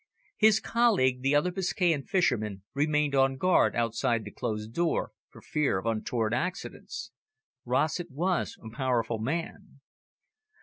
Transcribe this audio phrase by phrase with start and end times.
[0.37, 5.77] His colleague, the other Biscayan fisherman, remained on guard outside the closed door, for fear
[5.77, 7.11] of untoward accidents.
[7.65, 9.79] Rossett was a powerful man.